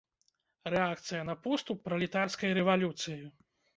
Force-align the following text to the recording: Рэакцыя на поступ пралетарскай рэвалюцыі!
Рэакцыя 0.73 1.21
на 1.29 1.35
поступ 1.43 1.85
пралетарскай 1.89 2.59
рэвалюцыі! 2.59 3.19